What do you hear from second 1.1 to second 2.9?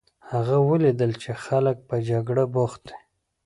چې خلک په جګړه بوخت